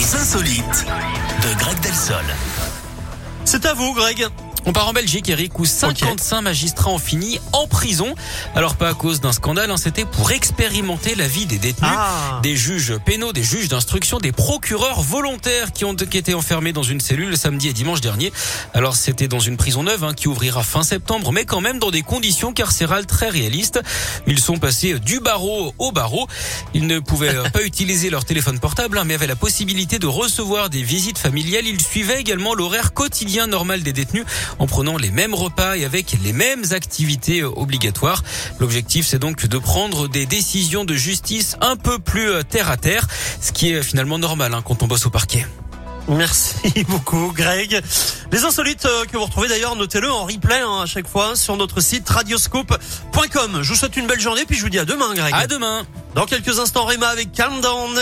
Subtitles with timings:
[0.00, 0.86] Les insolites
[1.42, 2.24] de Greg Delsol.
[3.44, 4.28] C'est à vous, Greg.
[4.66, 8.14] On part en Belgique, Eric, où 55 magistrats ont fini en prison.
[8.54, 11.90] Alors pas à cause d'un scandale, hein, c'était pour expérimenter la vie des détenus.
[11.92, 12.40] Ah.
[12.42, 16.82] Des juges pénaux, des juges d'instruction, des procureurs volontaires qui ont qui étaient enfermés dans
[16.82, 18.32] une cellule samedi et dimanche dernier.
[18.74, 21.90] Alors c'était dans une prison neuve hein, qui ouvrira fin septembre, mais quand même dans
[21.90, 23.80] des conditions carcérales très réalistes.
[24.26, 26.26] Ils sont passés du barreau au barreau.
[26.74, 30.70] Ils ne pouvaient pas utiliser leur téléphone portable, hein, mais avaient la possibilité de recevoir
[30.70, 31.66] des visites familiales.
[31.66, 34.24] Ils suivaient également l'horaire quotidien normal des détenus
[34.58, 38.22] en prenant les mêmes repas et avec les mêmes activités euh, obligatoires.
[38.58, 42.76] L'objectif, c'est donc de prendre des décisions de justice un peu plus euh, terre à
[42.76, 43.06] terre,
[43.40, 45.46] ce qui est finalement normal hein, quand on bosse au parquet.
[46.08, 47.80] Merci beaucoup, Greg.
[48.32, 51.56] Les insolites euh, que vous retrouvez d'ailleurs, notez-le en replay hein, à chaque fois sur
[51.56, 53.60] notre site radioscope.com.
[53.62, 55.32] Je vous souhaite une belle journée, puis je vous dis à demain, Greg.
[55.34, 55.84] À demain.
[56.14, 58.00] Dans quelques instants, Réma avec Calm Down.